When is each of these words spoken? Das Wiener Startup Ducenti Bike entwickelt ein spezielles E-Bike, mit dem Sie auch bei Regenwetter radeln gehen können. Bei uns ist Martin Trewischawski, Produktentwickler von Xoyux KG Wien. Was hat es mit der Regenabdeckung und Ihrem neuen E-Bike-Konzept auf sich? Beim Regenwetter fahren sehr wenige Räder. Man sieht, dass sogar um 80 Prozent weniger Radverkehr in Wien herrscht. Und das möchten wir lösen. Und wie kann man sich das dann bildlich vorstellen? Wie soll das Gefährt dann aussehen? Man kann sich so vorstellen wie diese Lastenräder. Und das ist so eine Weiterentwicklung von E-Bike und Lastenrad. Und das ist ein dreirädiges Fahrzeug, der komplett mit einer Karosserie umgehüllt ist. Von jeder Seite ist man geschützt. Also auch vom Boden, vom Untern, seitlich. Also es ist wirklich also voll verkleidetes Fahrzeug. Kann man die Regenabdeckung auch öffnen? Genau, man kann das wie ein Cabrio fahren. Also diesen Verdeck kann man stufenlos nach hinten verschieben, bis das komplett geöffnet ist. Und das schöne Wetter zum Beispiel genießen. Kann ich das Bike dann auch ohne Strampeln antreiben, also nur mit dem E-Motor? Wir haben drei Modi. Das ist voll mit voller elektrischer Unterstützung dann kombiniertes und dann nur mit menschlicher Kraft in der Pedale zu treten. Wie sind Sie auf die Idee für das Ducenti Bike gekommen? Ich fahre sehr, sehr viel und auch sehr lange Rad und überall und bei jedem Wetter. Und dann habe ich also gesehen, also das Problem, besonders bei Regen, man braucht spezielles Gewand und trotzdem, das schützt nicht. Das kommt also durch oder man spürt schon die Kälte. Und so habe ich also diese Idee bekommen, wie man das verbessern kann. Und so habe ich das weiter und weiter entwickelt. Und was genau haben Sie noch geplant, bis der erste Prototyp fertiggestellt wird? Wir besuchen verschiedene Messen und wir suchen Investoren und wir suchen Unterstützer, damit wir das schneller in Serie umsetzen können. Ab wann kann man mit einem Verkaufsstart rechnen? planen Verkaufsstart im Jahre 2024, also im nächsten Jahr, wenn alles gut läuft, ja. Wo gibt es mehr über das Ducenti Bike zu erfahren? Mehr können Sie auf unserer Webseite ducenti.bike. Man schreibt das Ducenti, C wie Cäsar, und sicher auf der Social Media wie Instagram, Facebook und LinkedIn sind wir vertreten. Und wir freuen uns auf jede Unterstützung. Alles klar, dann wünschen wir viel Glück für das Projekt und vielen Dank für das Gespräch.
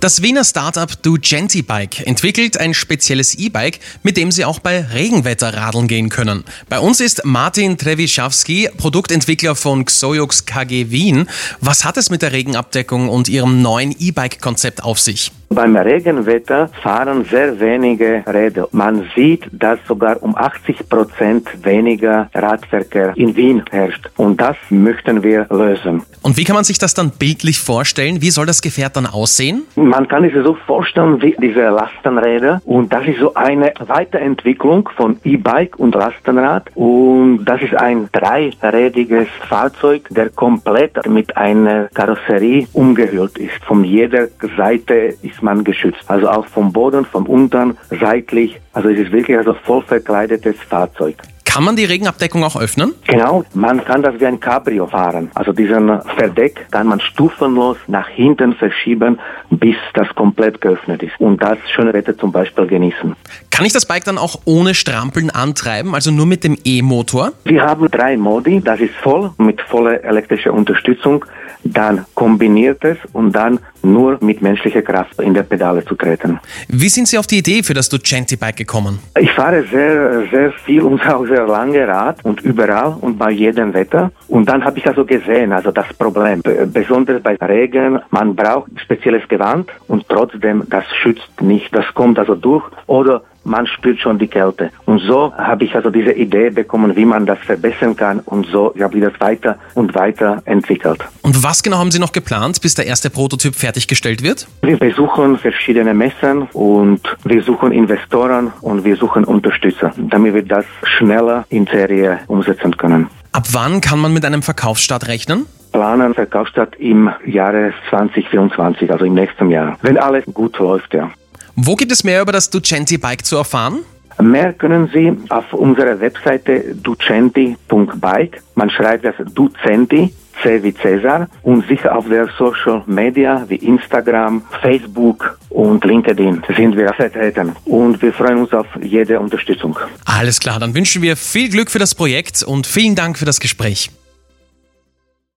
Das 0.00 0.22
Wiener 0.22 0.44
Startup 0.44 0.90
Ducenti 1.02 1.60
Bike 1.60 2.06
entwickelt 2.06 2.56
ein 2.56 2.72
spezielles 2.72 3.34
E-Bike, 3.34 3.80
mit 4.02 4.16
dem 4.16 4.32
Sie 4.32 4.46
auch 4.46 4.58
bei 4.58 4.80
Regenwetter 4.80 5.52
radeln 5.52 5.88
gehen 5.88 6.08
können. 6.08 6.44
Bei 6.70 6.80
uns 6.80 7.00
ist 7.00 7.26
Martin 7.26 7.76
Trewischawski, 7.76 8.70
Produktentwickler 8.78 9.54
von 9.54 9.84
Xoyux 9.84 10.46
KG 10.46 10.90
Wien. 10.90 11.28
Was 11.60 11.84
hat 11.84 11.98
es 11.98 12.08
mit 12.08 12.22
der 12.22 12.32
Regenabdeckung 12.32 13.10
und 13.10 13.28
Ihrem 13.28 13.60
neuen 13.60 13.94
E-Bike-Konzept 13.98 14.82
auf 14.82 14.98
sich? 14.98 15.32
Beim 15.52 15.74
Regenwetter 15.74 16.68
fahren 16.80 17.24
sehr 17.24 17.58
wenige 17.58 18.22
Räder. 18.24 18.68
Man 18.70 19.10
sieht, 19.16 19.48
dass 19.50 19.80
sogar 19.88 20.22
um 20.22 20.36
80 20.36 20.88
Prozent 20.88 21.48
weniger 21.64 22.30
Radverkehr 22.32 23.14
in 23.16 23.34
Wien 23.34 23.64
herrscht. 23.68 24.08
Und 24.16 24.40
das 24.40 24.54
möchten 24.68 25.24
wir 25.24 25.48
lösen. 25.50 26.02
Und 26.22 26.36
wie 26.36 26.44
kann 26.44 26.54
man 26.54 26.62
sich 26.62 26.78
das 26.78 26.94
dann 26.94 27.10
bildlich 27.10 27.58
vorstellen? 27.58 28.22
Wie 28.22 28.30
soll 28.30 28.46
das 28.46 28.62
Gefährt 28.62 28.94
dann 28.94 29.06
aussehen? 29.06 29.64
Man 29.74 30.06
kann 30.06 30.22
sich 30.22 30.34
so 30.34 30.54
vorstellen 30.54 31.20
wie 31.20 31.34
diese 31.42 31.68
Lastenräder. 31.68 32.62
Und 32.64 32.92
das 32.92 33.04
ist 33.08 33.18
so 33.18 33.34
eine 33.34 33.72
Weiterentwicklung 33.80 34.88
von 34.96 35.18
E-Bike 35.24 35.80
und 35.80 35.96
Lastenrad. 35.96 36.70
Und 36.76 37.44
das 37.44 37.60
ist 37.60 37.74
ein 37.74 38.08
dreirädiges 38.12 39.26
Fahrzeug, 39.48 40.06
der 40.10 40.28
komplett 40.28 41.08
mit 41.08 41.36
einer 41.36 41.88
Karosserie 41.88 42.68
umgehüllt 42.72 43.36
ist. 43.36 43.64
Von 43.66 43.82
jeder 43.82 44.28
Seite 44.56 45.16
ist 45.22 45.39
man 45.42 45.64
geschützt. 45.64 46.02
Also 46.06 46.28
auch 46.28 46.46
vom 46.46 46.72
Boden, 46.72 47.04
vom 47.04 47.26
Untern, 47.26 47.76
seitlich. 47.88 48.60
Also 48.72 48.88
es 48.88 48.98
ist 48.98 49.12
wirklich 49.12 49.36
also 49.36 49.54
voll 49.54 49.82
verkleidetes 49.82 50.56
Fahrzeug. 50.68 51.16
Kann 51.52 51.64
man 51.64 51.74
die 51.74 51.84
Regenabdeckung 51.84 52.44
auch 52.44 52.54
öffnen? 52.54 52.94
Genau, 53.08 53.44
man 53.54 53.84
kann 53.84 54.02
das 54.02 54.20
wie 54.20 54.26
ein 54.26 54.38
Cabrio 54.38 54.86
fahren. 54.86 55.32
Also 55.34 55.52
diesen 55.52 56.00
Verdeck 56.16 56.68
kann 56.70 56.86
man 56.86 57.00
stufenlos 57.00 57.76
nach 57.88 58.06
hinten 58.06 58.54
verschieben, 58.54 59.18
bis 59.50 59.74
das 59.94 60.06
komplett 60.14 60.60
geöffnet 60.60 61.02
ist. 61.02 61.18
Und 61.18 61.42
das 61.42 61.58
schöne 61.74 61.92
Wetter 61.92 62.16
zum 62.16 62.30
Beispiel 62.30 62.68
genießen. 62.68 63.16
Kann 63.50 63.66
ich 63.66 63.72
das 63.72 63.84
Bike 63.84 64.04
dann 64.04 64.16
auch 64.16 64.42
ohne 64.44 64.74
Strampeln 64.74 65.28
antreiben, 65.30 65.92
also 65.92 66.12
nur 66.12 66.24
mit 66.24 66.44
dem 66.44 66.56
E-Motor? 66.64 67.32
Wir 67.42 67.62
haben 67.62 67.90
drei 67.90 68.16
Modi. 68.16 68.60
Das 68.60 68.78
ist 68.78 68.94
voll 69.02 69.32
mit 69.36 69.60
voller 69.60 70.04
elektrischer 70.04 70.54
Unterstützung 70.54 71.24
dann 71.64 72.04
kombiniertes 72.14 72.98
und 73.12 73.32
dann 73.32 73.58
nur 73.82 74.18
mit 74.20 74.42
menschlicher 74.42 74.82
Kraft 74.82 75.18
in 75.20 75.34
der 75.34 75.42
Pedale 75.42 75.84
zu 75.84 75.94
treten. 75.94 76.38
Wie 76.68 76.88
sind 76.88 77.08
Sie 77.08 77.18
auf 77.18 77.26
die 77.26 77.38
Idee 77.38 77.62
für 77.62 77.74
das 77.74 77.88
Ducenti 77.88 78.36
Bike 78.36 78.56
gekommen? 78.56 78.98
Ich 79.18 79.32
fahre 79.32 79.64
sehr, 79.70 80.26
sehr 80.30 80.52
viel 80.64 80.82
und 80.82 81.00
auch 81.06 81.26
sehr 81.26 81.46
lange 81.46 81.86
Rad 81.86 82.24
und 82.24 82.40
überall 82.42 82.96
und 83.00 83.18
bei 83.18 83.30
jedem 83.30 83.72
Wetter. 83.72 84.10
Und 84.28 84.48
dann 84.48 84.64
habe 84.64 84.78
ich 84.78 84.86
also 84.86 85.04
gesehen, 85.04 85.52
also 85.52 85.70
das 85.70 85.86
Problem, 85.94 86.42
besonders 86.72 87.22
bei 87.22 87.36
Regen, 87.36 88.00
man 88.10 88.36
braucht 88.36 88.70
spezielles 88.80 89.26
Gewand 89.28 89.70
und 89.88 90.08
trotzdem, 90.08 90.64
das 90.68 90.84
schützt 91.02 91.40
nicht. 91.40 91.74
Das 91.74 91.86
kommt 91.94 92.18
also 92.18 92.34
durch 92.34 92.64
oder 92.86 93.22
man 93.44 93.66
spürt 93.66 93.98
schon 94.00 94.18
die 94.18 94.26
Kälte. 94.26 94.70
Und 94.86 95.00
so 95.00 95.32
habe 95.34 95.64
ich 95.64 95.74
also 95.74 95.90
diese 95.90 96.12
Idee 96.12 96.50
bekommen, 96.50 96.96
wie 96.96 97.04
man 97.04 97.26
das 97.26 97.38
verbessern 97.38 97.96
kann. 97.96 98.20
Und 98.20 98.46
so 98.46 98.74
habe 98.80 98.98
ich 98.98 99.04
das 99.04 99.18
weiter 99.20 99.58
und 99.74 99.94
weiter 99.94 100.42
entwickelt. 100.44 101.04
Und 101.22 101.42
was 101.42 101.62
genau 101.62 101.78
haben 101.78 101.90
Sie 101.90 101.98
noch 101.98 102.12
geplant, 102.12 102.60
bis 102.60 102.74
der 102.74 102.86
erste 102.86 103.10
Prototyp 103.10 103.54
fertiggestellt 103.54 104.22
wird? 104.22 104.46
Wir 104.62 104.78
besuchen 104.78 105.38
verschiedene 105.38 105.94
Messen 105.94 106.42
und 106.52 107.00
wir 107.24 107.42
suchen 107.42 107.72
Investoren 107.72 108.52
und 108.60 108.84
wir 108.84 108.96
suchen 108.96 109.24
Unterstützer, 109.24 109.92
damit 109.96 110.34
wir 110.34 110.42
das 110.42 110.64
schneller 110.82 111.44
in 111.48 111.66
Serie 111.66 112.20
umsetzen 112.26 112.76
können. 112.76 113.08
Ab 113.32 113.44
wann 113.52 113.80
kann 113.80 114.00
man 114.00 114.12
mit 114.12 114.24
einem 114.24 114.42
Verkaufsstart 114.42 115.08
rechnen? 115.08 115.46
planen 115.72 116.14
Verkaufsstart 116.14 116.76
im 116.76 117.10
Jahre 117.24 117.72
2024, 117.90 118.90
also 118.90 119.04
im 119.04 119.14
nächsten 119.14 119.50
Jahr, 119.50 119.78
wenn 119.82 119.98
alles 119.98 120.24
gut 120.32 120.58
läuft, 120.58 120.94
ja. 120.94 121.10
Wo 121.56 121.76
gibt 121.76 121.92
es 121.92 122.04
mehr 122.04 122.22
über 122.22 122.32
das 122.32 122.50
Ducenti 122.50 122.98
Bike 122.98 123.24
zu 123.24 123.36
erfahren? 123.36 123.80
Mehr 124.20 124.52
können 124.52 124.90
Sie 124.92 125.12
auf 125.30 125.52
unserer 125.52 125.98
Webseite 126.00 126.74
ducenti.bike. 126.74 128.42
Man 128.54 128.70
schreibt 128.70 129.04
das 129.04 129.14
Ducenti, 129.34 130.12
C 130.42 130.62
wie 130.62 130.74
Cäsar, 130.74 131.28
und 131.42 131.66
sicher 131.66 131.96
auf 131.96 132.06
der 132.08 132.28
Social 132.38 132.82
Media 132.86 133.44
wie 133.48 133.56
Instagram, 133.56 134.42
Facebook 134.60 135.38
und 135.48 135.84
LinkedIn 135.84 136.42
sind 136.56 136.76
wir 136.76 136.92
vertreten. 136.92 137.52
Und 137.64 138.00
wir 138.02 138.12
freuen 138.12 138.38
uns 138.38 138.52
auf 138.52 138.66
jede 138.82 139.18
Unterstützung. 139.20 139.78
Alles 140.04 140.38
klar, 140.40 140.60
dann 140.60 140.74
wünschen 140.74 141.02
wir 141.02 141.16
viel 141.16 141.48
Glück 141.48 141.70
für 141.70 141.78
das 141.78 141.94
Projekt 141.94 142.42
und 142.42 142.66
vielen 142.66 142.94
Dank 142.94 143.18
für 143.18 143.24
das 143.24 143.40
Gespräch. 143.40 143.90